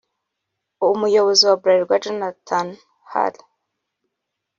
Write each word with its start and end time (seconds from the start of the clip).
Umuyobozi 0.93 1.41
wa 1.49 1.55
Bralirwa 1.61 2.01
Jonathan 2.03 2.67
Hall 3.11 3.35